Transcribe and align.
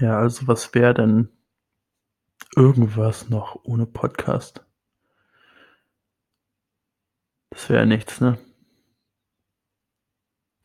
Ja, 0.00 0.18
also 0.18 0.48
was 0.48 0.72
wäre 0.74 0.94
denn 0.94 1.28
irgendwas 2.56 3.28
noch 3.28 3.60
ohne 3.64 3.84
Podcast? 3.84 4.64
Das 7.50 7.68
wäre 7.68 7.84
nichts, 7.84 8.18
ne? 8.18 8.38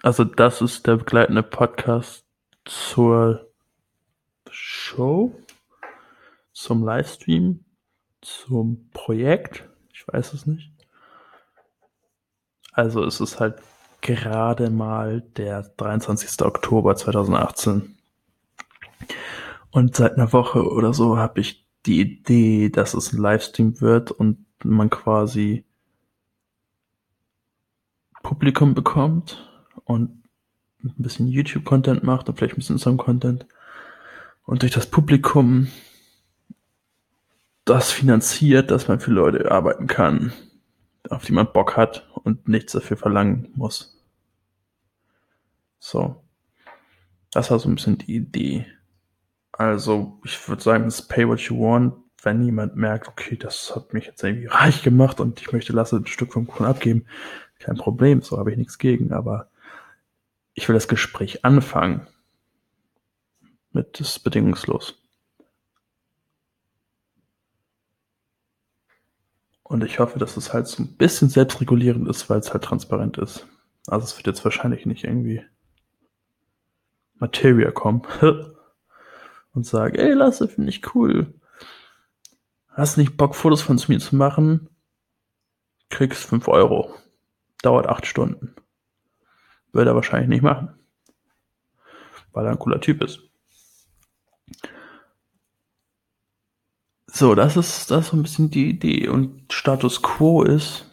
Also 0.01 0.23
das 0.23 0.61
ist 0.61 0.87
der 0.87 0.95
begleitende 0.95 1.43
Podcast 1.43 2.25
zur 2.63 3.51
Show, 4.49 5.38
zum 6.54 6.86
Livestream, 6.86 7.65
zum 8.21 8.89
Projekt. 8.93 9.67
Ich 9.91 10.07
weiß 10.07 10.31
es 10.31 10.45
nicht. 10.45 10.71
Also 12.71 13.04
es 13.04 13.20
ist 13.20 13.41
halt 13.41 13.61
gerade 13.99 14.70
mal 14.70 15.21
der 15.21 15.63
23. 15.63 16.41
Oktober 16.45 16.95
2018. 16.95 17.97
Und 19.71 19.96
seit 19.96 20.14
einer 20.14 20.32
Woche 20.34 20.64
oder 20.64 20.93
so 20.93 21.18
habe 21.18 21.42
ich 21.42 21.65
die 21.86 22.01
Idee, 22.01 22.69
dass 22.69 22.93
es 22.93 23.14
ein 23.14 23.21
Livestream 23.21 23.82
wird 23.82 24.11
und 24.11 24.46
man 24.64 24.89
quasi 24.89 25.65
Publikum 28.24 28.74
bekommt 28.74 29.50
und 29.83 30.24
ein 30.83 30.93
bisschen 30.97 31.28
YouTube-Content 31.28 32.03
macht 32.03 32.30
und 32.30 32.38
vielleicht 32.38 32.55
ein 32.55 32.58
bisschen 32.58 32.75
Instagram-Content 32.75 33.45
und 34.45 34.61
durch 34.61 34.72
das 34.72 34.89
Publikum 34.89 35.67
das 37.66 37.91
finanziert, 37.91 38.72
dass 38.72 38.88
man 38.88 39.00
für 39.00 39.11
Leute 39.11 39.52
arbeiten 39.52 39.88
kann, 39.88 40.33
auf 41.09 41.25
die 41.25 41.33
man 41.33 41.52
Bock 41.52 41.75
hat 41.75 42.08
und 42.23 42.47
nichts 42.47 42.73
dafür 42.73 42.97
verlangen 42.97 43.50
muss. 43.55 44.00
So. 45.80 46.22
Das 47.31 47.52
war 47.52 47.59
so 47.59 47.67
ein 47.67 47.75
bisschen 47.75 47.97
die 47.97 48.16
Idee. 48.16 48.66
Also, 49.58 50.19
ich 50.25 50.50
würde 50.50 50.61
sagen, 50.61 50.86
es 50.86 51.08
Pay 51.08 51.30
What 51.30 51.39
You 51.39 51.58
Want, 51.58 51.94
wenn 52.22 52.44
jemand 52.44 52.75
merkt, 52.75 53.07
okay, 53.07 53.38
das 53.38 53.73
hat 53.73 53.93
mich 53.93 54.05
jetzt 54.05 54.21
irgendwie 54.21 54.47
reich 54.47 54.83
gemacht 54.83 55.21
und 55.21 55.39
ich 55.39 55.53
möchte 55.53 55.71
Lasse 55.71 55.95
ein 55.95 56.07
Stück 56.07 56.33
vom 56.33 56.45
Kuchen 56.45 56.66
abgeben, 56.66 57.05
kein 57.59 57.77
Problem, 57.77 58.21
so 58.21 58.38
habe 58.38 58.52
ich 58.52 58.57
nichts 58.57 58.77
gegen, 58.80 59.13
aber 59.13 59.49
ich 60.55 60.67
will 60.67 60.73
das 60.73 60.89
Gespräch 60.89 61.45
anfangen 61.45 62.05
mit 63.71 63.97
das 64.02 64.19
bedingungslos. 64.19 65.02
Und 69.63 69.85
ich 69.85 69.99
hoffe, 69.99 70.19
dass 70.19 70.35
es 70.35 70.53
halt 70.53 70.67
so 70.67 70.83
ein 70.83 70.97
bisschen 70.97 71.30
selbstregulierend 71.30 72.09
ist, 72.09 72.30
weil 72.30 72.39
es 72.39 72.52
halt 72.52 72.65
transparent 72.65 73.17
ist. 73.17 73.47
Also 73.87 74.03
es 74.03 74.17
wird 74.17 74.27
jetzt 74.27 74.43
wahrscheinlich 74.43 74.85
nicht 74.85 75.05
irgendwie 75.05 75.43
Materia 77.15 77.71
kommen 77.71 78.02
und 79.56 79.66
sagen, 79.66 79.95
ey 79.95 80.14
Lasse, 80.14 80.48
finde 80.48 80.70
ich 80.70 80.95
cool. 80.95 81.34
Hast 82.70 82.98
nicht 82.98 83.17
Bock, 83.17 83.36
Fotos 83.36 83.61
von 83.61 83.81
mir 83.88 84.00
zu 84.00 84.16
machen? 84.16 84.70
Kriegst 85.89 86.25
5 86.25 86.48
Euro. 86.50 86.94
Dauert 87.61 87.88
8 87.88 88.06
Stunden. 88.06 88.53
Würde 89.72 89.92
er 89.92 89.95
wahrscheinlich 89.95 90.30
nicht 90.30 90.44
machen. 90.44 90.73
Weil 92.33 92.45
er 92.45 92.52
ein 92.52 92.59
cooler 92.59 92.81
Typ 92.81 93.02
ist. 93.02 93.22
So, 97.08 97.33
das 97.33 97.56
ist, 97.56 97.92
das 97.92 98.06
ist 98.06 98.11
so 98.11 98.17
ein 98.17 98.23
bisschen 98.23 98.52
die 98.52 98.70
Idee. 98.70 99.08
Und 99.08 99.53
Status 99.53 100.02
Quo 100.02 100.44
ist, 100.44 100.92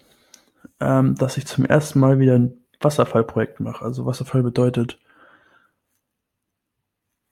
ähm, 0.79 1.17
dass 1.17 1.37
ich 1.37 1.47
zum 1.47 1.65
ersten 1.65 1.99
Mal 1.99 2.21
wieder 2.21 2.37
ein 2.37 2.65
Wasserfallprojekt 2.81 3.59
mache. 3.59 3.85
Also 3.85 4.07
Wasserfall 4.07 4.45
bedeutet, 4.45 5.01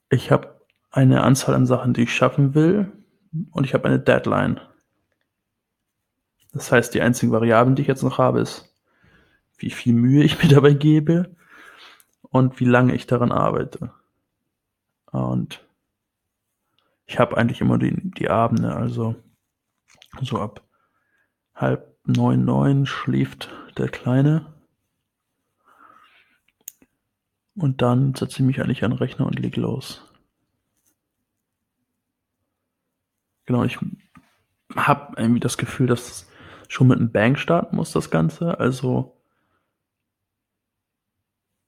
ich 0.09 0.29
habe 0.29 0.60
eine 0.91 1.23
Anzahl 1.23 1.55
an 1.55 1.65
Sachen, 1.65 1.93
die 1.93 2.03
ich 2.03 2.15
schaffen 2.15 2.53
will 2.53 2.91
und 3.51 3.65
ich 3.65 3.73
habe 3.73 3.87
eine 3.87 3.99
Deadline. 3.99 4.59
Das 6.51 6.71
heißt, 6.71 6.93
die 6.93 7.01
einzigen 7.01 7.31
Variablen, 7.31 7.75
die 7.75 7.81
ich 7.81 7.87
jetzt 7.87 8.03
noch 8.03 8.17
habe, 8.17 8.41
ist, 8.41 8.75
wie 9.57 9.69
viel 9.69 9.93
Mühe 9.93 10.23
ich 10.23 10.41
mir 10.43 10.49
dabei 10.49 10.73
gebe 10.73 11.35
und 12.21 12.59
wie 12.59 12.65
lange 12.65 12.93
ich 12.93 13.07
daran 13.07 13.31
arbeite. 13.31 13.91
Und 15.11 15.65
ich 17.05 17.19
habe 17.19 17.37
eigentlich 17.37 17.61
immer 17.61 17.77
die, 17.77 17.95
die 18.11 18.29
Abende, 18.29 18.75
also 18.75 19.15
so 20.21 20.39
ab 20.39 20.61
halb 21.55 21.97
neun, 22.05 22.45
neun 22.45 22.85
schläft 22.85 23.49
der 23.77 23.89
Kleine. 23.89 24.53
Und 27.55 27.81
dann 27.81 28.15
setze 28.15 28.37
ich 28.37 28.45
mich 28.45 28.61
eigentlich 28.61 28.83
an 28.83 28.91
den 28.91 28.97
Rechner 28.97 29.25
und 29.25 29.39
leg 29.39 29.55
los. 29.57 30.10
Genau, 33.51 33.65
ich 33.65 33.77
habe 34.77 35.13
irgendwie 35.17 35.41
das 35.41 35.57
Gefühl, 35.57 35.85
dass 35.85 36.09
es 36.09 36.31
schon 36.69 36.87
mit 36.87 36.99
einem 36.99 37.11
Bang 37.11 37.35
starten 37.35 37.75
muss, 37.75 37.91
das 37.91 38.09
Ganze. 38.09 38.61
Also 38.61 39.17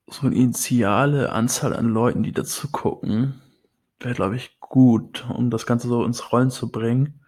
so 0.07 0.25
eine 0.25 0.33
initiale 0.33 1.33
Anzahl 1.33 1.75
an 1.75 1.89
Leuten, 1.89 2.23
die 2.23 2.31
dazu 2.31 2.71
gucken, 2.71 3.41
wäre, 3.99 4.13
glaube 4.13 4.37
ich, 4.37 4.61
gut, 4.61 5.25
um 5.27 5.49
das 5.49 5.65
Ganze 5.65 5.89
so 5.89 6.05
ins 6.05 6.31
Rollen 6.31 6.51
zu 6.51 6.71
bringen. 6.71 7.19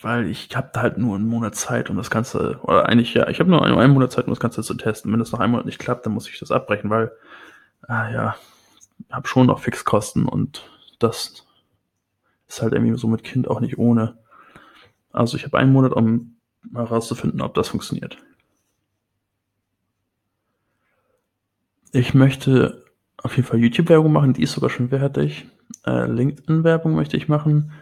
Weil 0.00 0.26
ich 0.26 0.56
habe 0.56 0.70
da 0.72 0.82
halt 0.82 0.96
nur 0.96 1.16
einen 1.16 1.26
Monat 1.26 1.56
Zeit, 1.56 1.90
um 1.90 1.96
das 1.96 2.08
Ganze, 2.08 2.60
oder 2.62 2.88
eigentlich 2.88 3.14
ja, 3.14 3.26
ich 3.26 3.40
habe 3.40 3.50
nur 3.50 3.64
einen, 3.64 3.92
Monat 3.92 4.12
Zeit, 4.12 4.26
um 4.26 4.30
das 4.30 4.38
Ganze 4.38 4.62
zu 4.62 4.74
testen. 4.74 5.10
Wenn 5.10 5.18
das 5.18 5.32
noch 5.32 5.40
einen 5.40 5.50
Monat 5.50 5.66
nicht 5.66 5.80
klappt, 5.80 6.06
dann 6.06 6.12
muss 6.12 6.28
ich 6.28 6.38
das 6.38 6.52
abbrechen, 6.52 6.88
weil, 6.88 7.10
ah 7.88 8.08
ja, 8.08 8.36
habe 9.10 9.26
schon 9.26 9.48
noch 9.48 9.58
Fixkosten 9.58 10.28
und 10.28 10.70
das 11.00 11.47
ist 12.48 12.62
halt 12.62 12.72
irgendwie 12.72 12.98
so 12.98 13.06
mit 13.06 13.22
Kind 13.22 13.48
auch 13.48 13.60
nicht 13.60 13.78
ohne. 13.78 14.18
Also 15.12 15.36
ich 15.36 15.44
habe 15.44 15.58
einen 15.58 15.72
Monat, 15.72 15.92
um 15.92 16.36
herauszufinden, 16.74 17.40
ob 17.40 17.54
das 17.54 17.68
funktioniert. 17.68 18.18
Ich 21.92 22.14
möchte 22.14 22.84
auf 23.16 23.36
jeden 23.36 23.48
Fall 23.48 23.58
YouTube-Werbung 23.58 24.12
machen, 24.12 24.32
die 24.32 24.42
ist 24.42 24.52
sogar 24.52 24.70
schon 24.70 24.90
fertig. 24.90 25.46
Äh, 25.86 26.06
LinkedIn-Werbung 26.06 26.94
möchte 26.94 27.16
ich 27.16 27.28
machen. 27.28 27.72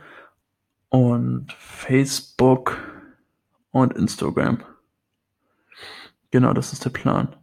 Und 0.89 1.53
Facebook 1.53 2.79
und 3.71 3.95
Instagram. 3.95 4.59
Genau, 6.31 6.53
das 6.53 6.73
ist 6.73 6.85
der 6.85 6.91
Plan. 6.91 7.37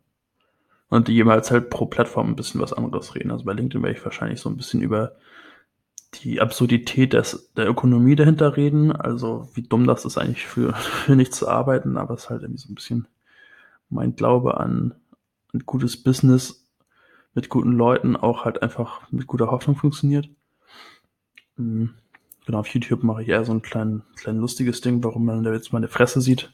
Und 0.90 1.10
jeweils 1.10 1.52
halt 1.52 1.70
pro 1.70 1.86
Plattform 1.86 2.30
ein 2.30 2.36
bisschen 2.36 2.62
was 2.62 2.74
anderes 2.74 3.16
reden. 3.16 3.32
Also 3.32 3.46
bei 3.46 3.54
LinkedIn 3.54 3.84
werde 3.84 3.98
ich 3.98 4.06
wahrscheinlich 4.06 4.40
so 4.40 4.50
ein 4.50 4.58
bisschen 4.58 4.82
über 4.82 5.16
die 6.16 6.42
Absurdität 6.42 7.14
des, 7.14 7.52
der 7.56 7.68
Ökonomie 7.68 8.16
dahinter 8.16 8.56
reden. 8.58 8.92
Also 8.92 9.50
wie 9.54 9.64
dumm 9.64 9.88
das 9.88 10.06
ist 10.06 10.18
eigentlich 10.18 10.46
für, 10.46 10.74
für 10.74 11.16
nichts 11.16 11.38
zu 11.38 11.48
arbeiten, 11.48 11.98
aber 11.98 12.14
es 12.14 12.24
ist 12.24 12.30
halt 12.30 12.44
irgendwie 12.44 12.62
so 12.62 12.72
ein 12.72 12.76
bisschen 12.76 13.08
mein 13.90 14.16
Glaube 14.16 14.58
an 14.60 14.96
ein 15.54 15.60
gutes 15.66 16.02
Business 16.02 16.68
mit 17.36 17.50
guten 17.50 17.74
Leuten 17.74 18.16
auch 18.16 18.46
halt 18.46 18.62
einfach 18.62 19.12
mit 19.12 19.28
guter 19.28 19.52
Hoffnung 19.52 19.76
funktioniert. 19.76 20.30
Mhm. 21.58 21.94
Genau, 22.46 22.60
auf 22.60 22.68
YouTube 22.68 23.04
mache 23.04 23.24
ich 23.24 23.30
eher 23.30 23.46
so 23.46 23.54
ein 23.54 23.62
klein, 23.62 24.04
klein 24.16 24.38
lustiges 24.38 24.82
Ding, 24.82 25.04
warum 25.04 25.26
man 25.26 25.44
da 25.44 25.54
jetzt 25.54 25.72
meine 25.72 25.88
Fresse 25.88 26.20
sieht 26.20 26.52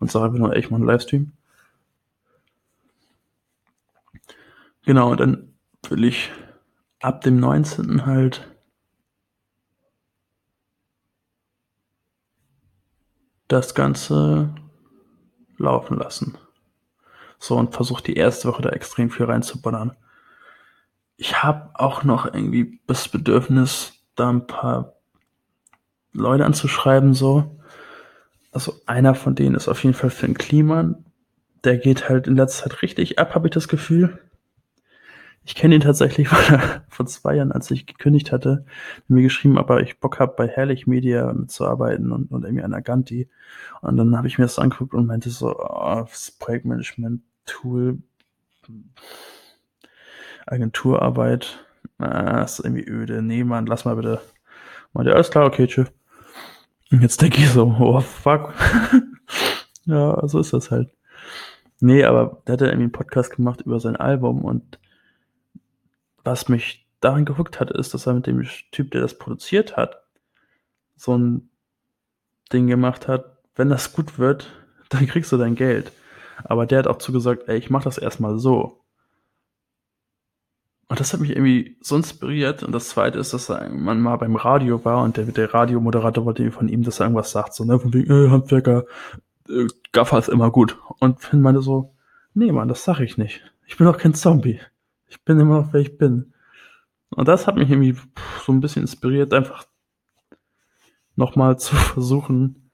und 0.00 0.10
sage 0.10 0.26
einfach 0.26 0.38
nur, 0.38 0.52
ey, 0.54 0.60
ich 0.60 0.70
mache 0.70 0.80
einen 0.80 0.88
Livestream. 0.88 1.32
Genau, 4.84 5.10
und 5.10 5.20
dann 5.20 5.54
will 5.88 6.04
ich 6.04 6.30
ab 7.00 7.20
dem 7.20 7.38
19. 7.40 8.06
halt 8.06 8.48
das 13.48 13.74
Ganze 13.74 14.54
laufen 15.56 15.98
lassen. 15.98 16.38
So, 17.38 17.56
und 17.56 17.74
versuche 17.74 18.02
die 18.02 18.16
erste 18.16 18.48
Woche 18.48 18.62
da 18.62 18.70
extrem 18.70 19.10
viel 19.10 19.26
reinzuballern 19.26 19.96
ich 21.18 21.42
habe 21.42 21.70
auch 21.74 22.04
noch 22.04 22.26
irgendwie 22.26 22.80
das 22.86 23.08
Bedürfnis, 23.08 23.92
da 24.14 24.30
ein 24.30 24.46
paar 24.46 24.94
Leute 26.12 26.46
anzuschreiben, 26.46 27.12
so. 27.12 27.58
Also 28.52 28.74
einer 28.86 29.14
von 29.14 29.34
denen 29.34 29.56
ist 29.56 29.68
auf 29.68 29.82
jeden 29.84 29.94
Fall 29.94 30.10
Finn 30.10 30.38
Kliman. 30.38 31.04
Der 31.64 31.76
geht 31.76 32.08
halt 32.08 32.28
in 32.28 32.36
letzter 32.36 32.70
Zeit 32.70 32.82
richtig 32.82 33.18
ab, 33.18 33.34
habe 33.34 33.48
ich 33.48 33.52
das 33.52 33.68
Gefühl. 33.68 34.18
Ich 35.48 35.54
kenne 35.54 35.76
ihn 35.76 35.80
tatsächlich 35.80 36.28
vor 36.90 37.06
zwei 37.06 37.36
Jahren, 37.36 37.52
als 37.52 37.70
ich 37.70 37.86
gekündigt 37.86 38.32
hatte, 38.32 38.66
mir 39.08 39.22
geschrieben, 39.22 39.56
aber 39.56 39.80
ich 39.80 39.98
Bock 39.98 40.20
habe, 40.20 40.34
bei 40.36 40.46
Herrlich 40.46 40.86
Media 40.86 41.32
mitzuarbeiten 41.32 42.12
und, 42.12 42.30
und 42.30 42.44
irgendwie 42.44 42.64
an 42.64 42.74
Aganti. 42.74 43.30
Und 43.80 43.96
dann 43.96 44.14
habe 44.14 44.26
ich 44.26 44.36
mir 44.36 44.44
das 44.44 44.58
angeguckt 44.58 44.92
und 44.92 45.06
meinte 45.06 45.30
so, 45.30 45.56
oh, 45.58 46.04
das 46.06 46.32
Projektmanagement-Tool 46.32 47.96
Agenturarbeit. 50.44 51.64
Ah, 51.96 52.42
ist 52.42 52.58
irgendwie 52.58 52.86
öde. 52.86 53.22
Nee, 53.22 53.42
Mann, 53.42 53.64
lass 53.64 53.86
mal 53.86 53.96
bitte. 53.96 54.20
Meinte, 54.92 55.14
alles 55.14 55.30
klar, 55.30 55.46
okay, 55.46 55.66
tschüss. 55.66 55.90
Und 56.92 57.00
jetzt 57.00 57.22
denke 57.22 57.38
ich 57.38 57.48
so, 57.48 57.74
oh 57.80 58.00
fuck. 58.00 58.52
ja, 59.86 60.28
so 60.28 60.40
ist 60.40 60.52
das 60.52 60.70
halt. 60.70 60.90
Nee, 61.80 62.04
aber 62.04 62.42
der 62.46 62.52
hat 62.52 62.60
ja 62.60 62.66
irgendwie 62.66 62.84
einen 62.84 62.92
Podcast 62.92 63.34
gemacht 63.34 63.62
über 63.62 63.80
sein 63.80 63.96
Album 63.96 64.44
und 64.44 64.78
was 66.28 66.48
mich 66.48 66.86
daran 67.00 67.24
gehuckt 67.24 67.60
hat, 67.60 67.70
ist, 67.70 67.94
dass 67.94 68.06
er 68.06 68.14
mit 68.14 68.26
dem 68.26 68.46
Typ, 68.72 68.90
der 68.90 69.00
das 69.00 69.18
produziert 69.18 69.76
hat, 69.76 70.02
so 70.96 71.16
ein 71.16 71.50
Ding 72.52 72.66
gemacht 72.66 73.08
hat, 73.08 73.38
wenn 73.54 73.68
das 73.68 73.92
gut 73.92 74.18
wird, 74.18 74.50
dann 74.88 75.06
kriegst 75.06 75.32
du 75.32 75.36
dein 75.36 75.54
Geld. 75.54 75.92
Aber 76.44 76.66
der 76.66 76.80
hat 76.80 76.86
auch 76.86 76.98
zugesagt, 76.98 77.48
ey, 77.48 77.58
ich 77.58 77.70
mach 77.70 77.82
das 77.82 77.98
erstmal 77.98 78.38
so. 78.38 78.84
Und 80.88 81.00
das 81.00 81.12
hat 81.12 81.20
mich 81.20 81.30
irgendwie 81.30 81.76
so 81.80 81.96
inspiriert. 81.96 82.62
Und 82.62 82.72
das 82.72 82.88
zweite 82.88 83.18
ist, 83.18 83.34
dass 83.34 83.48
man 83.48 84.00
mal 84.00 84.16
beim 84.16 84.36
Radio 84.36 84.84
war 84.84 85.02
und 85.02 85.16
der, 85.16 85.26
der 85.26 85.52
Radiomoderator 85.52 86.24
wollte 86.24 86.50
von 86.50 86.68
ihm, 86.68 86.82
dass 86.82 87.00
er 87.00 87.06
irgendwas 87.06 87.30
sagt, 87.30 87.54
so, 87.54 87.64
ne, 87.64 87.78
von 87.78 87.92
wegen, 87.92 88.10
äh, 88.10 88.30
Handwerker, 88.30 88.84
äh, 89.50 89.66
Gaffer 89.92 90.18
ist 90.18 90.28
immer 90.28 90.50
gut. 90.50 90.78
Und 91.00 91.20
Finn 91.20 91.42
meinte 91.42 91.60
so, 91.60 91.94
nee, 92.32 92.52
Mann, 92.52 92.68
das 92.68 92.84
sag 92.84 93.00
ich 93.00 93.18
nicht. 93.18 93.42
Ich 93.66 93.76
bin 93.76 93.86
doch 93.86 93.98
kein 93.98 94.14
Zombie. 94.14 94.60
Ich 95.08 95.24
bin 95.24 95.40
immer 95.40 95.62
noch, 95.62 95.72
wer 95.72 95.80
ich 95.80 95.98
bin. 95.98 96.34
Und 97.10 97.26
das 97.26 97.46
hat 97.46 97.56
mich 97.56 97.70
irgendwie 97.70 97.98
so 98.44 98.52
ein 98.52 98.60
bisschen 98.60 98.82
inspiriert, 98.82 99.32
einfach 99.32 99.66
nochmal 101.16 101.58
zu 101.58 101.74
versuchen, 101.76 102.70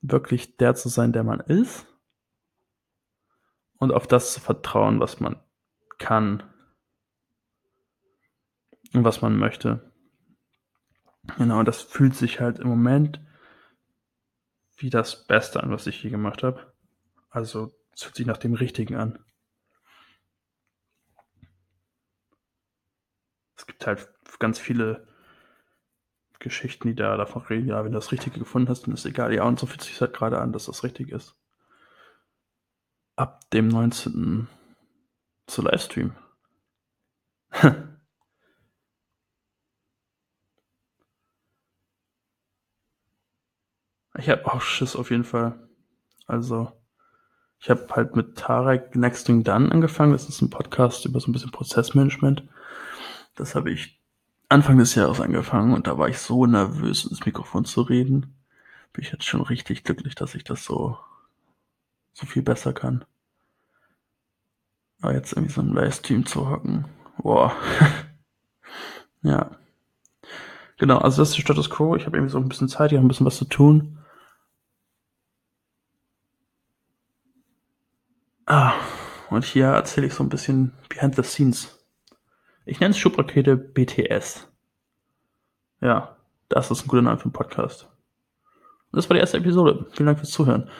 wirklich 0.00 0.56
der 0.56 0.74
zu 0.74 0.88
sein, 0.88 1.12
der 1.12 1.24
man 1.24 1.40
ist. 1.40 1.86
Und 3.78 3.92
auf 3.92 4.06
das 4.06 4.32
zu 4.32 4.40
vertrauen, 4.40 5.00
was 5.00 5.18
man 5.18 5.36
kann 5.98 6.42
und 8.92 9.04
was 9.04 9.22
man 9.22 9.36
möchte. 9.36 9.92
Genau, 11.38 11.62
das 11.62 11.82
fühlt 11.82 12.14
sich 12.14 12.40
halt 12.40 12.58
im 12.58 12.68
Moment 12.68 13.20
wie 14.76 14.90
das 14.90 15.26
Beste 15.26 15.62
an, 15.62 15.70
was 15.70 15.86
ich 15.86 16.02
je 16.02 16.10
gemacht 16.10 16.42
habe. 16.42 16.72
Also 17.30 17.72
es 17.94 18.02
fühlt 18.02 18.16
sich 18.16 18.26
nach 18.26 18.38
dem 18.38 18.54
Richtigen 18.54 18.96
an. 18.96 19.18
Es 23.56 23.66
halt 23.86 24.08
ganz 24.38 24.58
viele 24.58 25.06
Geschichten, 26.38 26.88
die 26.88 26.94
da 26.94 27.16
davon 27.16 27.42
reden, 27.42 27.68
ja, 27.68 27.84
wenn 27.84 27.92
du 27.92 27.98
das 27.98 28.12
Richtige 28.12 28.38
gefunden 28.38 28.68
hast, 28.68 28.86
dann 28.86 28.94
ist 28.94 29.06
egal. 29.06 29.32
Ja, 29.34 29.44
und 29.44 29.58
so 29.58 29.66
fühlt 29.66 29.82
sich 29.82 30.00
halt 30.00 30.14
gerade 30.14 30.40
an, 30.40 30.52
dass 30.52 30.66
das 30.66 30.84
richtig 30.84 31.10
ist. 31.10 31.34
Ab 33.16 33.48
dem 33.50 33.68
19. 33.68 34.48
zu 35.46 35.62
Livestream. 35.62 36.14
Ich 44.18 44.28
habe 44.28 44.46
auch 44.46 44.60
Schiss 44.60 44.94
auf 44.94 45.10
jeden 45.10 45.24
Fall. 45.24 45.58
Also, 46.26 46.70
ich 47.58 47.70
habe 47.70 47.86
halt 47.90 48.14
mit 48.14 48.36
Tarek 48.36 48.94
Next 48.94 49.26
Thing 49.26 49.42
Done 49.42 49.72
angefangen. 49.72 50.12
Das 50.12 50.28
ist 50.28 50.42
ein 50.42 50.50
Podcast 50.50 51.06
über 51.06 51.18
so 51.18 51.30
ein 51.30 51.32
bisschen 51.32 51.50
Prozessmanagement. 51.50 52.44
Das 53.34 53.54
habe 53.54 53.70
ich 53.70 54.00
Anfang 54.48 54.78
des 54.78 54.94
Jahres 54.94 55.20
angefangen 55.20 55.72
und 55.72 55.86
da 55.86 55.96
war 55.98 56.08
ich 56.08 56.18
so 56.18 56.46
nervös, 56.46 57.04
ins 57.04 57.24
Mikrofon 57.24 57.64
zu 57.64 57.82
reden. 57.82 58.34
Bin 58.92 59.04
ich 59.04 59.12
jetzt 59.12 59.24
schon 59.24 59.40
richtig 59.40 59.84
glücklich, 59.84 60.14
dass 60.14 60.34
ich 60.34 60.44
das 60.44 60.64
so, 60.64 60.98
so 62.12 62.26
viel 62.26 62.42
besser 62.42 62.72
kann. 62.74 63.04
Aber 65.00 65.14
jetzt 65.14 65.32
irgendwie 65.32 65.52
so 65.52 65.62
ein 65.62 65.72
Livestream 65.72 66.26
zu 66.26 66.48
hocken. 66.48 66.84
Boah. 67.18 67.56
ja. 69.22 69.50
Genau, 70.78 70.98
also 70.98 71.22
das 71.22 71.30
ist 71.30 71.36
der 71.38 71.42
Status 71.42 71.70
Quo. 71.70 71.96
Ich 71.96 72.06
habe 72.06 72.16
irgendwie 72.16 72.32
so 72.32 72.38
ein 72.38 72.48
bisschen 72.48 72.68
Zeit, 72.68 72.92
ich 72.92 72.98
habe 72.98 73.06
ein 73.06 73.08
bisschen 73.08 73.26
was 73.26 73.36
zu 73.36 73.46
tun. 73.46 73.98
Ah, 78.46 78.74
und 79.30 79.44
hier 79.44 79.66
erzähle 79.66 80.08
ich 80.08 80.14
so 80.14 80.22
ein 80.22 80.28
bisschen 80.28 80.72
behind 80.88 81.16
the 81.16 81.22
scenes. 81.22 81.81
Ich 82.64 82.78
nenne 82.78 82.92
es 82.92 82.98
Schubrakete 82.98 83.56
BTS. 83.56 84.48
Ja, 85.80 86.16
das 86.48 86.70
ist 86.70 86.84
ein 86.84 86.88
guter 86.88 87.02
Name 87.02 87.18
für 87.18 87.24
einen 87.24 87.32
Podcast. 87.32 87.88
Und 88.92 88.96
das 88.96 89.08
war 89.08 89.14
die 89.14 89.20
erste 89.20 89.38
Episode. 89.38 89.86
Vielen 89.92 90.06
Dank 90.06 90.18
fürs 90.18 90.30
Zuhören. 90.30 90.70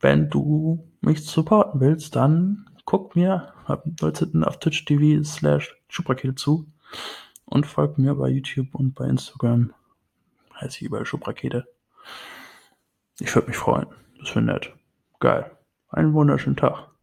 Wenn 0.00 0.30
du 0.30 0.90
mich 1.00 1.24
supporten 1.26 1.80
willst, 1.80 2.16
dann 2.16 2.70
guck 2.86 3.16
mir 3.16 3.52
ab 3.66 3.84
19. 4.00 4.44
auf 4.44 4.58
Twitch 4.60 4.84
TV 4.86 5.22
slash 5.24 5.76
Schubrakete 5.88 6.34
zu 6.34 6.66
und 7.44 7.66
folgt 7.66 7.98
mir 7.98 8.14
bei 8.14 8.28
YouTube 8.28 8.74
und 8.74 8.94
bei 8.94 9.06
Instagram. 9.06 9.74
Heißt 10.58 10.76
ich 10.76 10.82
überall 10.82 11.04
Schubrakete. 11.04 11.66
Ich 13.18 13.34
würde 13.34 13.48
mich 13.48 13.56
freuen. 13.58 13.88
Das 14.20 14.30
wäre 14.30 14.44
nett. 14.44 14.72
Geil. 15.20 15.50
Einen 15.88 16.14
wunderschönen 16.14 16.56
Tag. 16.56 16.95